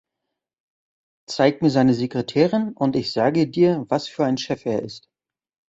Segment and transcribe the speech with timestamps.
[1.27, 5.07] Zeig mir seine Sekretärin und ich sage dir, was für ein Chef er ist.